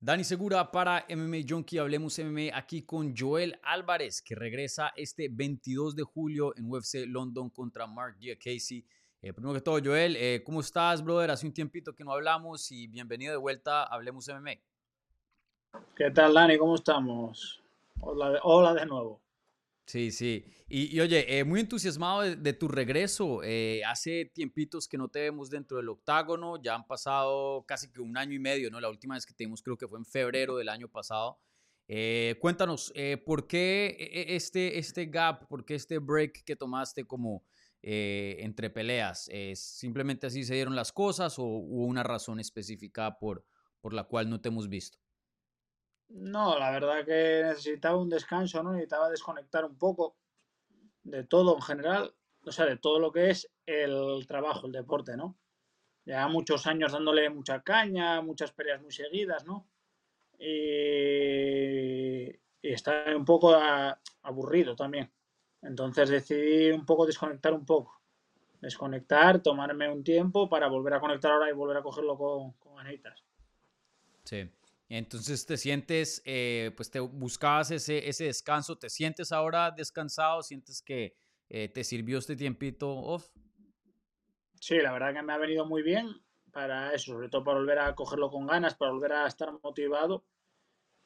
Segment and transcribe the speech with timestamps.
[0.00, 5.96] Dani Segura para MMA Junkie, hablemos MMA aquí con Joel Álvarez, que regresa este 22
[5.96, 8.86] de julio en UFC London contra Mark Casey.
[9.20, 11.32] Eh, primero que todo, Joel, eh, ¿cómo estás, brother?
[11.32, 14.52] Hace un tiempito que no hablamos y bienvenido de vuelta a Hablemos MMA.
[15.96, 16.56] ¿Qué tal, Dani?
[16.58, 17.60] ¿Cómo estamos?
[18.00, 19.20] Hola, hola de nuevo.
[19.88, 20.44] Sí, sí.
[20.68, 23.42] Y, oye, eh, muy entusiasmado de, tu regreso.
[23.42, 28.02] Eh, hace tiempitos que no te vemos dentro del octágono, ya han pasado casi que
[28.02, 28.82] un año y medio, ¿no?
[28.82, 31.40] La última vez que te vimos creo que fue en febrero del año pasado.
[31.86, 32.92] Eh, cuéntanos,
[33.24, 37.46] ¿por qué e, e, este, este gap, por qué este break que tomaste como
[37.80, 39.30] entre peleas?
[39.54, 43.42] ¿Simplemente así se dieron las cosas o hubo una razón específica por,
[43.80, 44.98] por la cual no te hemos visto?
[46.08, 48.72] No, la verdad que necesitaba un descanso, ¿no?
[48.72, 50.16] Necesitaba desconectar un poco
[51.02, 55.16] de todo en general, o sea, de todo lo que es el trabajo, el deporte,
[55.16, 55.38] ¿no?
[56.04, 59.68] Ya muchos años dándole mucha caña, muchas peleas muy seguidas, ¿no?
[60.38, 63.54] Y, y está un poco
[64.22, 65.12] aburrido también.
[65.60, 68.00] Entonces decidí un poco desconectar un poco.
[68.60, 72.76] Desconectar, tomarme un tiempo para volver a conectar ahora y volver a cogerlo con, con
[72.76, 73.22] ganitas.
[74.24, 74.50] Sí.
[74.88, 80.42] Entonces te sientes, eh, pues te buscabas ese, ese descanso, ¿te sientes ahora descansado?
[80.42, 81.14] ¿Sientes que
[81.50, 83.28] eh, te sirvió este tiempito off?
[84.60, 86.08] Sí, la verdad que me ha venido muy bien
[86.52, 90.24] para eso, sobre todo para volver a cogerlo con ganas, para volver a estar motivado.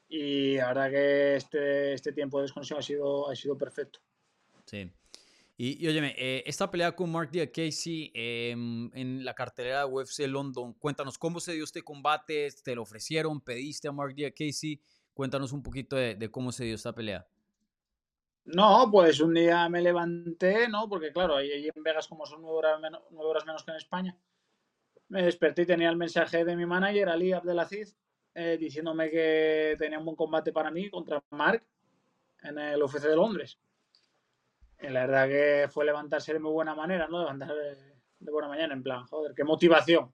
[0.07, 3.99] Y la verdad que este, este tiempo de desconexión ha sido, ha sido perfecto.
[4.65, 4.89] Sí.
[5.65, 10.73] Y, óyeme, eh, esta pelea con Mark Casey em, en la cartelera de UFC London,
[10.73, 14.81] cuéntanos cómo se dio este combate, te lo ofrecieron, pediste a Mark Casey,
[15.13, 17.25] cuéntanos un poquito de, cómo se dio esta pelea.
[18.43, 20.89] No, pues un día me levanté, ¿no?
[20.89, 24.17] Porque claro, ahí, en Vegas como son nueve horas, menos, horas menos que en España,
[25.07, 27.95] me desperté y tenía el mensaje de mi manager, Ali Abdelaziz,
[28.35, 31.63] eh, diciéndome que tenía un buen combate para mí contra Mark
[32.41, 33.57] en el UFC de Londres
[34.89, 37.19] la verdad que fue levantarse de muy buena manera, ¿no?
[37.19, 40.13] Levantarse de, buena mañana, en plan, joder, qué motivación.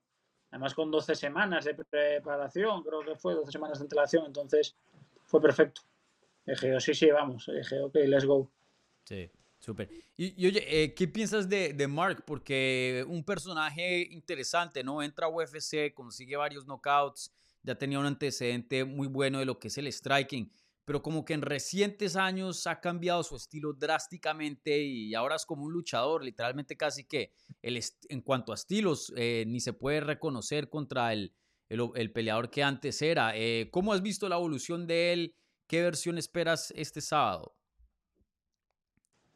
[0.52, 4.76] Además con 12 semanas de preparación, creo que fue 12 semanas de antelación, entonces
[5.26, 5.82] fue perfecto.
[6.46, 7.50] Dije, sí, sí, vamos.
[7.54, 8.52] Dije, ok, let's go.
[9.04, 9.30] Sí,
[9.60, 9.90] súper.
[10.18, 12.24] Y, oye, eh, ¿qué piensas de, de, Mark?
[12.26, 15.04] Porque un personaje interesante, ¿no?
[15.04, 17.32] Entra a UFC, consigue varios knockouts,
[17.62, 20.52] ya tenía un antecedente muy bueno de lo que es el striking
[20.90, 25.66] pero como que en recientes años ha cambiado su estilo drásticamente y ahora es como
[25.66, 27.80] un luchador, literalmente casi que el
[28.10, 31.32] en cuanto a estilos eh, ni se puede reconocer contra el,
[31.70, 33.34] el, peleador que antes era.
[33.36, 35.36] Eh, ¿Cómo has visto la evolución de él?
[35.68, 37.56] ¿Qué versión esperas este sábado?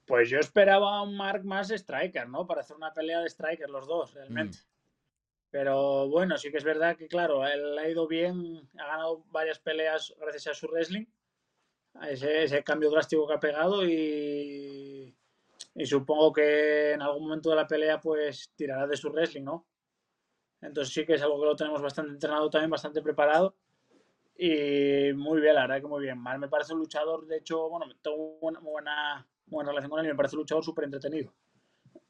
[0.07, 2.47] Pues yo esperaba un Mark más striker, ¿no?
[2.47, 4.57] Para hacer una pelea de striker los dos, realmente.
[4.57, 4.69] Mm.
[5.51, 9.59] Pero bueno, sí que es verdad que, claro, él ha ido bien, ha ganado varias
[9.59, 11.05] peleas gracias a su wrestling
[12.09, 15.15] ese, ese cambio drástico que ha pegado y,
[15.75, 19.65] y supongo que en algún momento de la pelea pues tirará de su wrestling, ¿no?
[20.61, 23.55] Entonces sí que es algo que lo tenemos bastante entrenado también, bastante preparado.
[24.37, 26.17] Y muy bien, la verdad que muy bien.
[26.17, 30.05] Mal me parece un luchador, de hecho, bueno, tengo una buena, buena relación con él
[30.05, 31.33] y me parece un luchador súper entretenido.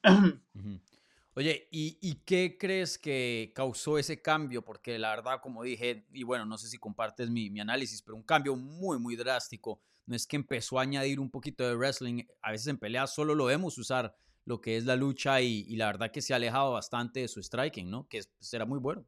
[1.35, 4.63] Oye, ¿y, qué crees que causó ese cambio?
[4.63, 8.15] Porque la verdad, como dije, y bueno, no sé si compartes mi, mi, análisis, pero
[8.15, 9.81] un cambio muy, muy drástico.
[10.05, 12.25] No es que empezó a añadir un poquito de wrestling.
[12.41, 15.87] A veces en peleas solo lo vemos usar lo que es la lucha y, la
[15.87, 18.07] verdad que se ha alejado bastante de su striking, ¿no?
[18.07, 19.03] Que será muy bueno.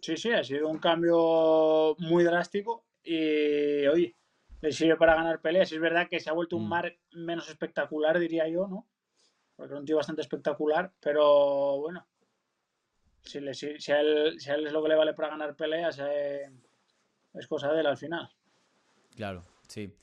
[0.00, 4.16] Sí, sí, ha sido un cambio muy drástico y, oye,
[4.62, 5.70] le sirve para ganar peleas.
[5.72, 6.68] Es verdad que se ha vuelto un mm.
[6.68, 8.88] mar menos espectacular, diría yo, ¿no?
[9.62, 12.04] Porque es un tío bastante espectacular, pero bueno,
[13.22, 16.50] si, a él, es lo que le vale para ganar peleas, eh,
[17.32, 18.28] es cosa de él al final.
[19.14, 19.94] Claro, sí.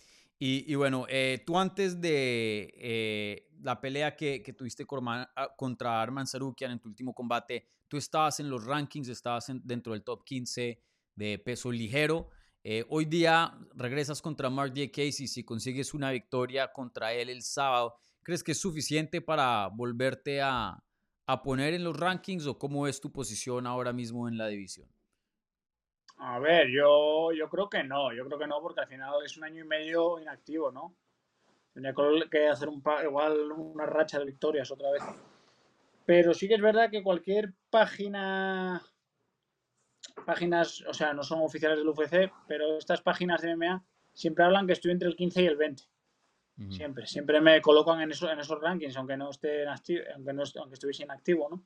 [0.41, 6.71] Y, bueno, eh, tú antes de eh, la pelea que, tuviste ah, contra Arman Sarukian
[6.71, 10.81] en tu último combate, tú estabas en los rankings, estabas dentro del top 15
[11.15, 12.29] de peso ligero.
[12.87, 14.89] hoy día regresas contra Mark J.
[14.89, 17.97] Casey si consigues una victoria contra él el sábado.
[18.29, 20.83] ¿Crees que es suficiente para volverte a,
[21.43, 24.87] poner en los rankings o cómo es tu posición ahora mismo en la división?
[26.17, 29.35] A ver, yo, yo creo que no, yo creo que no, porque al final es
[29.35, 30.95] un año y medio inactivo, ¿no?
[31.73, 31.95] Tenía
[32.29, 35.01] que hacer un, igual una racha de victorias otra vez.
[36.05, 38.79] Pero sí que es verdad que cualquier página,
[40.23, 43.83] páginas, o sea, no son oficiales del UFC, pero estas páginas de MMA
[44.13, 45.83] siempre hablan que estoy entre el 15 y el 20.
[46.67, 50.43] Siempre, siempre me colocan en, eso, en esos rankings, aunque no esté activo, aunque, no,
[50.57, 51.63] aunque estuviese inactivo, ¿no?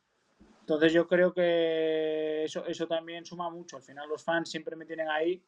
[0.60, 3.78] Entonces yo creo que eso, eso también suma mucho.
[3.78, 5.44] Al final los fans siempre me tienen ahí,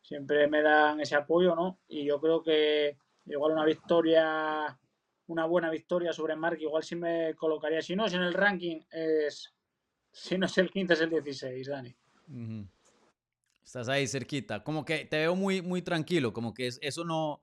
[0.00, 1.80] siempre me dan ese apoyo, ¿no?
[1.88, 2.96] Y yo creo que
[3.26, 4.78] igual una victoria,
[5.26, 7.82] una buena victoria sobre Mark, igual sí me colocaría.
[7.82, 9.54] Si no es en el ranking, es
[10.12, 11.94] si no es el 15, es el 16, Dani.
[13.62, 14.64] Estás ahí cerquita.
[14.64, 17.42] Como que te veo muy, muy tranquilo, como que eso no,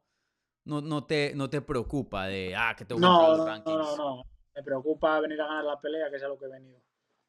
[0.68, 4.24] no, no, te, no te preocupa de, ah, que tengo no, no, no, no,
[4.54, 6.80] Me preocupa venir a ganar la pelea, que es a lo que he venido.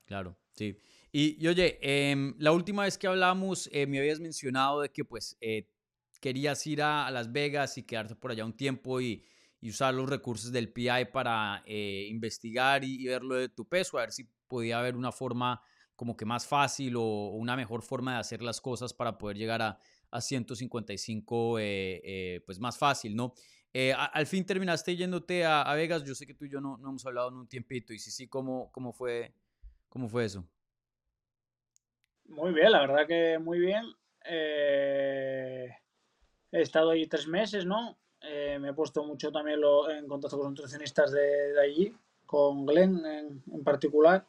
[0.04, 0.76] Claro, sí.
[1.12, 5.36] Y, oye, em, la última vez que hablamos eh, me habías mencionado de que pues
[5.40, 5.70] eh,
[6.20, 9.24] querías ir a, Las Vegas y quedarte por allá un tiempo y,
[9.60, 14.02] usar los recursos del PI para eh, investigar y, ver lo de tu peso, a
[14.02, 15.60] ver si podía haber una forma
[15.96, 19.62] como que más fácil o, una mejor forma de hacer las cosas para poder llegar
[19.62, 21.58] a, a 155
[22.44, 23.34] pues más fácil, ¿no?
[23.96, 27.06] al fin terminaste yéndote a, Vegas, yo sé que tú y yo no, no, hemos
[27.06, 29.32] hablado en un tiempito y sí, sí, ¿cómo, cómo, fue,
[29.88, 30.44] cómo fue eso?
[32.28, 33.84] Muy bien, la verdad que muy bien.
[34.24, 35.68] Eh,
[36.52, 37.96] he estado ahí tres meses, ¿no?
[38.20, 39.60] Eh, me he puesto mucho también
[39.90, 41.94] en contacto con los nutricionistas de, allí,
[42.26, 44.26] con Glenn en, particular.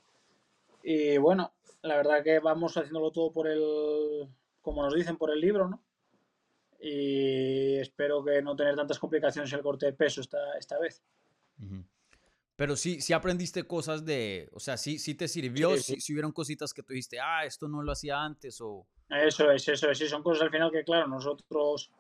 [0.82, 4.30] Y bueno, la verdad que vamos haciéndolo todo por el,
[4.70, 5.84] como nos dicen, por el libro, ¿no?
[6.80, 11.02] Y espero que no tener tantas complicaciones en el corte de peso esta, esta vez.
[12.56, 16.32] Pero sí, sí aprendiste cosas de, o sea, sí, sí te sirvió, sí, Si, hubieron
[16.32, 18.86] cositas que tú dijiste, ah, esto no lo hacía antes o...
[19.10, 21.92] Eso es, eso es, sí, son cosas al final que, claro, nosotros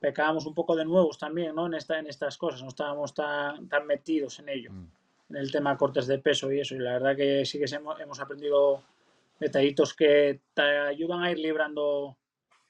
[0.00, 1.66] pecábamos un poco de nuevos también, ¿no?
[1.66, 4.90] En, esta, en estas cosas, no estábamos tan, tan metidos en ello, mm.
[5.30, 8.00] en el tema cortes de peso y eso, y la verdad que sí que hemos,
[8.00, 8.82] hemos aprendido
[9.38, 12.18] detallitos que te ayudan a ir librando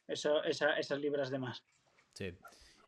[0.06, 1.65] eso, esas libras de más.
[2.12, 2.35] Sí.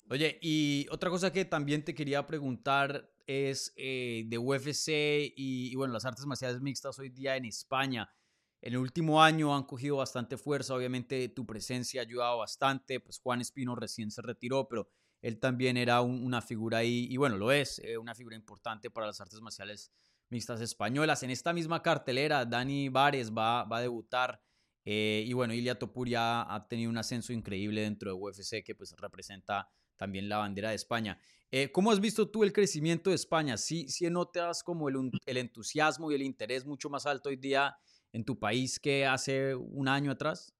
[0.08, 5.92] Oye, y otra cosa que también te quería preguntar es eh, de UFC y, bueno,
[5.92, 8.12] las artes marciales mixtas hoy día en España.
[8.60, 13.20] En el último año han cogido bastante fuerza, obviamente tu presencia ha ayudado bastante, pues
[13.20, 14.88] Juan Espino recién se retiró, pero
[15.22, 19.06] él también era una figura ahí, y bueno, lo es, eh, una figura importante para
[19.06, 19.92] las artes marciales
[20.30, 21.22] mixtas españolas.
[21.22, 24.40] En esta misma cartelera, Dani Vares va, va a debutar,
[24.84, 28.94] eh, y bueno, Ilia Topuria ha tenido un ascenso increíble dentro de UFC que pues
[28.96, 31.18] representa también la bandera de España.
[31.50, 33.56] Eh, ¿Cómo has visto tú el crecimiento de España?
[33.56, 37.76] ¿Sí, sí notas como el, el, entusiasmo y el interés mucho más alto hoy día
[38.12, 40.54] en tu país que hace un año atrás?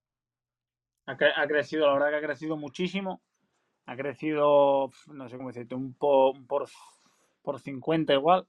[1.07, 1.17] Ha,
[1.49, 3.23] crecido, la verdad que ha crecido muchísimo.
[3.87, 6.37] Ha crecido, no sé cómo decirte, un, por,
[7.43, 8.47] por 50 igual.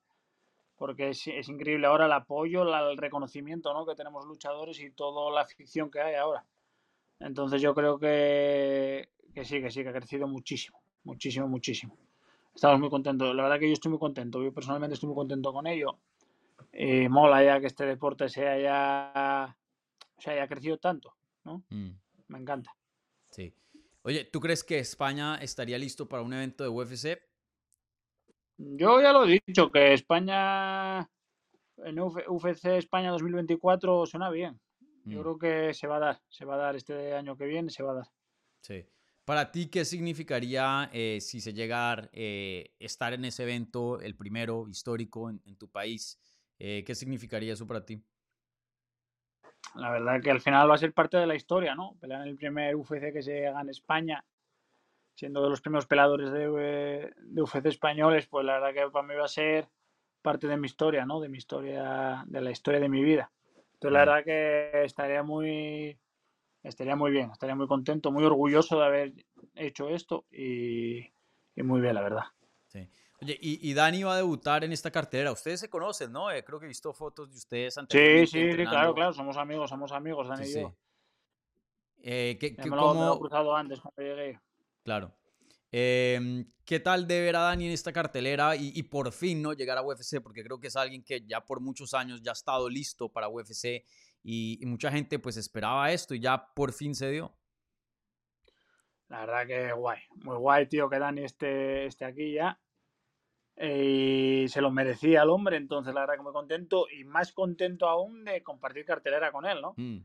[0.82, 3.86] Porque es, es increíble ahora el apoyo, el reconocimiento ¿no?
[3.86, 6.44] que tenemos luchadores y toda la afición que hay ahora.
[7.20, 11.96] Entonces yo creo que, que sí, que sí, que ha crecido muchísimo, muchísimo, muchísimo
[12.56, 13.36] estamos muy contentos.
[13.36, 14.44] La verdad que yo estoy muy contento.
[14.44, 16.00] Yo personalmente estoy muy contento con ello.
[16.72, 19.56] Eh, mola ya que este deporte se haya,
[20.18, 21.64] se haya crecido tanto, ¿no?
[21.70, 21.90] Mm.
[22.28, 22.76] Me encanta.
[23.30, 23.54] Sí.
[24.04, 27.20] Oye, ¿tú crees que España estaría listo para un evento de UFC?
[28.64, 31.10] Yo ya lo he dicho, que España,
[31.78, 34.60] en UFC España 2024 suena bien.
[35.06, 35.22] Yo mm.
[35.22, 37.84] creo que se va a dar, se va a dar este año que viene, se
[37.84, 38.08] va a dar.
[38.62, 38.86] Sí.
[39.26, 44.68] Para ti, ¿qué significaría eh, si se llegara eh, estar en ese evento, el primero
[44.68, 46.20] histórico en, tu país?
[46.60, 48.04] Eh, ¿Qué significaría eso para ti?
[49.76, 51.96] La verdad que al final va a ser parte de la historia, ¿no?
[52.00, 54.24] Pelear en el primer UFC que se haga en España,
[55.16, 59.16] siendo de los primeros peladores de, de UFC españoles, pues la verdad que para mí
[59.16, 59.68] va a ser
[60.22, 61.20] parte de mi historia, ¿no?
[61.20, 63.32] De mi historia, de la historia de mi vida.
[63.74, 65.98] Entonces la verdad que estaría muy,
[66.64, 69.14] estaría muy bien, estaría muy contento, muy orgulloso de haber
[69.56, 71.12] hecho esto y,
[71.56, 72.24] muy bien, la verdad.
[72.68, 72.88] Sí.
[73.22, 75.32] Oye, y, Dani va a debutar en esta cartera.
[75.32, 76.32] Ustedes se conocen, ¿no?
[76.32, 78.30] Eh, creo que he visto fotos de ustedes antes.
[78.30, 80.76] Sí, sí, claro, claro, somos amigos, somos amigos, Dani y yo.
[82.04, 84.40] Eh, ¿qué, me, lo, he cruzado antes cuando llegué.
[84.84, 85.16] Claro.
[85.72, 89.54] Em, ¿Qué tal de ver a Dani en esta cartelera y, y, por fin no
[89.54, 90.22] llegar a UFC?
[90.22, 93.30] Porque creo que es alguien que ya por muchos años ya ha estado listo para
[93.30, 93.84] UFC
[94.24, 97.36] y, mucha gente pues esperaba esto y ya por fin se dio.
[99.10, 102.60] La verdad que guay, muy guay, tío, que Dani esté, esté aquí ya.
[103.58, 107.88] Y se lo merecía el hombre, entonces la verdad que muy contento y más contento
[107.88, 109.74] aún de compartir cartelera con él, ¿no?
[109.76, 109.98] Mm.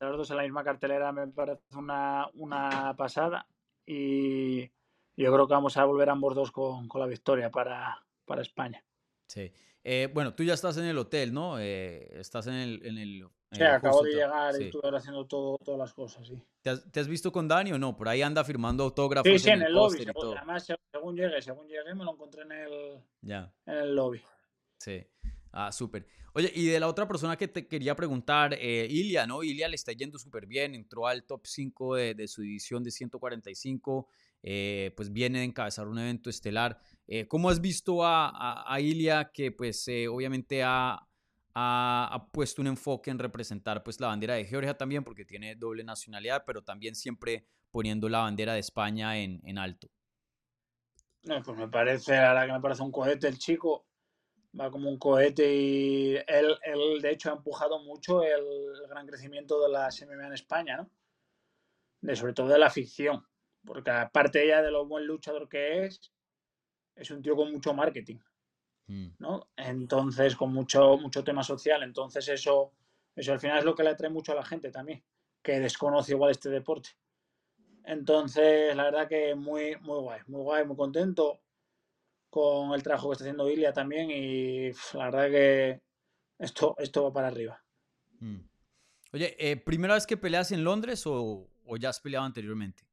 [0.00, 3.46] Los dos en la misma cartelera me parece una, una pasada
[3.90, 4.70] y
[5.16, 8.84] yo creo que vamos a volver ambos dos con, con la victoria para, para España.
[9.26, 9.52] Sí.
[9.82, 11.58] Eh, bueno, tú ya estás en el hotel, ¿no?
[11.58, 15.80] Eh, estás en el, en el Sí, acabo de llegar y estuve haciendo todo, todas
[15.80, 16.40] las cosas, sí.
[16.62, 17.96] ¿Te has, visto con Dani o no?
[17.96, 19.28] Por ahí anda firmando autógrafos.
[19.28, 20.06] Sí, sí, en, el, lobby.
[20.36, 23.52] Además, según llegué, según llegué, me lo encontré en el, ya.
[23.66, 24.22] en el lobby.
[24.78, 25.04] Sí.
[25.52, 26.06] Ah, súper.
[26.32, 29.42] Oye, y de la otra persona que te quería preguntar, eh, Ilia, ¿no?
[29.42, 34.08] Ilia le está yendo súper bien, entró al top 5 de, su división de 145,
[34.42, 36.80] eh, pues viene de encabezar un evento estelar.
[37.08, 41.04] Eh, ¿Cómo has visto a, a, a Ilia que pues eh, obviamente ha,
[41.54, 45.84] ha, puesto un enfoque en representar pues la bandera de Georgia también porque tiene doble
[45.84, 49.88] nacionalidad, pero también siempre poniendo la bandera de España en, en alto?
[51.22, 53.89] No, pues me parece, verdad que me parece un cohete el chico
[54.58, 59.06] va como un cohete y él, él de hecho ha empujado mucho el, el, gran
[59.06, 60.90] crecimiento de la MMA en España, ¿no?
[62.00, 63.24] De, sobre todo de la ficción,
[63.64, 66.12] porque aparte ya de lo buen luchador que es,
[66.96, 68.18] es un tío con mucho marketing,
[68.86, 69.08] mm.
[69.18, 69.48] ¿no?
[69.56, 72.72] Entonces, con mucho, mucho tema social, entonces eso,
[73.14, 75.04] eso al final es lo que le atrae mucho a la gente también,
[75.42, 76.90] que desconoce igual este deporte.
[77.84, 81.40] Entonces, la verdad que muy, muy guay, muy guay, muy contento
[82.30, 85.82] con el trabajo que está haciendo Ilia también y pff, la verdad que
[86.38, 87.62] esto, esto va para arriba.
[88.20, 88.38] Mm.
[89.12, 92.84] Oye, eh, ¿primera vez que peleas en Londres o, o ya has peleado anteriormente?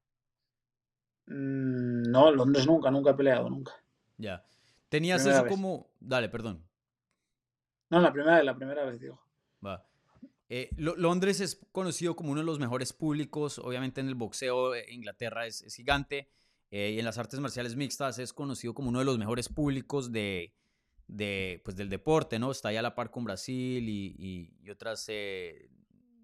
[1.28, 3.74] Mm, no, Londres nunca, nunca he peleado, nunca.
[4.18, 4.44] Ya.
[4.90, 5.54] ¿Tenías primera eso vez.
[5.54, 5.92] como...
[6.00, 6.66] Dale, perdón.
[7.90, 9.22] No, la primera vez, la primera vez, digo.
[9.66, 9.86] Va.
[10.50, 14.86] Eh, Londres es conocido como uno de los mejores públicos, obviamente en el boxeo, eh,
[14.90, 16.30] Inglaterra es, es gigante.
[16.72, 20.12] Eh, y en las artes marciales mixtas es conocido como uno de los mejores públicos
[20.12, 20.54] de,
[21.08, 22.52] de pues, del deporte, ¿no?
[22.52, 25.70] Está ahí a la par con Brasil y, y, y otras eh,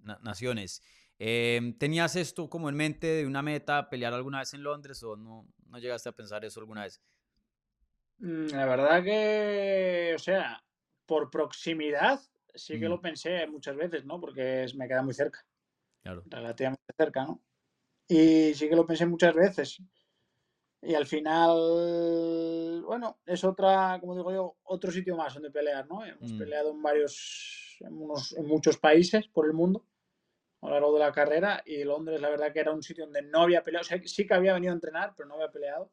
[0.03, 0.81] na naciones.
[1.19, 5.15] Eh, ¿Tenías esto como en mente de una meta, pelear alguna vez en Londres o
[5.15, 7.01] no, no llegaste a pensar eso alguna vez?
[8.17, 10.61] Mm, la verdad que, o sea,
[11.05, 12.19] por proximidad
[12.53, 12.89] sí que mm.
[12.89, 14.19] lo pensé muchas veces, ¿no?
[14.19, 15.45] Porque me queda muy cerca.
[16.01, 16.23] Claro.
[16.25, 17.41] Relativamente cerca, ¿no?
[18.07, 19.81] Y sí que lo pensé muchas veces.
[20.85, 26.05] Y al final, bueno, es otra, como digo yo, otro sitio más donde pelear, ¿no?
[26.05, 26.37] Hemos mm.
[26.37, 29.85] peleado en varios, en, unos, en muchos países por el mundo
[30.63, 33.21] a lo largo de la carrera y Londres la verdad que era un sitio donde
[33.21, 35.91] no había peleado, o sea, sí que había venido a entrenar, pero no había peleado.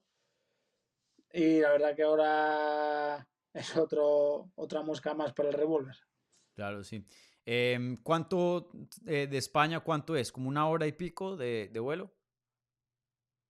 [1.33, 5.97] Y la verdad que ahora es otro, otra mosca más para el revólver.
[6.55, 7.05] Claro, sí.
[7.47, 8.71] Eh, ¿Cuánto
[9.07, 10.31] eh, de España, cuánto es?
[10.31, 12.13] ¿Como una hora y pico de, de vuelo?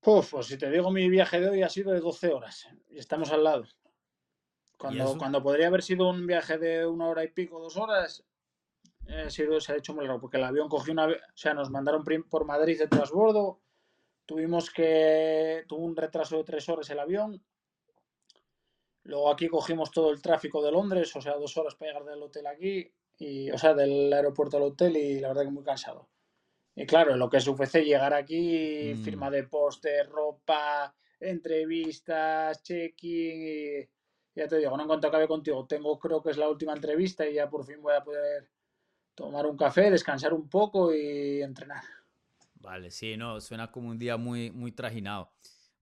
[0.03, 2.99] Uf, pues si te digo, mi viaje de hoy ha sido de 12 horas y
[2.99, 3.65] estamos al lado.
[4.79, 8.25] Cuando, cuando podría haber sido un viaje de una hora y pico, dos horas,
[9.07, 11.07] eh, sido, se ha hecho muy largo, porque el avión cogió una.
[11.07, 13.61] O sea, nos mandaron por Madrid de transbordo,
[14.25, 15.65] tuvimos que.
[15.69, 17.45] Tuvo un retraso de tres horas el avión.
[19.03, 22.23] Luego aquí cogimos todo el tráfico de Londres, o sea, dos horas para llegar del
[22.23, 26.10] hotel aquí, y, o sea, del aeropuerto al hotel, y la verdad que muy cansado.
[26.81, 29.05] Y claro, lo que es UFC, llegar aquí, mm.
[29.05, 33.89] firma de póster, ropa, entrevistas, check-in y
[34.35, 37.29] ya te digo, no en cuanto acabe contigo, tengo creo que es la última entrevista
[37.29, 38.49] y ya por fin voy a poder
[39.15, 41.85] tomar un café, descansar un poco y entrenar.
[42.55, 45.31] Vale, sí, no, suena como un día muy, muy trajinado.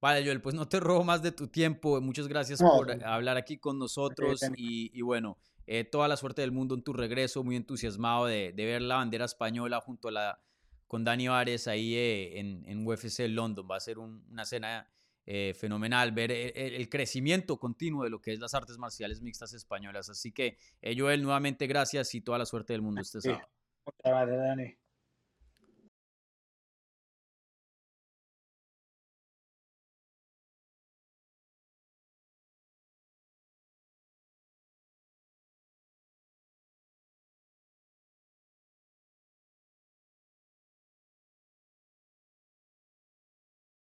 [0.01, 2.01] Vale, Joel, pues no te robo más de tu tiempo.
[2.01, 5.39] Muchas gracias no, por hablar aquí con nosotros y, y bueno,
[5.69, 8.97] eh, toda la suerte del mundo en tu regreso, muy entusiasmado de, de ver la
[8.97, 10.41] bandera española junto a la
[10.89, 13.69] con Dani Vares ahí eh, en, en, UFC London.
[13.71, 14.91] Va a ser un, una cena
[15.27, 19.53] eh, fenomenal ver el, el, crecimiento continuo de lo que es las artes marciales mixtas
[19.53, 20.09] españolas.
[20.09, 23.47] Así que, eh, Joel, nuevamente gracias y toda la suerte del mundo este sábado.
[23.85, 24.88] Muchas gracias, Dani.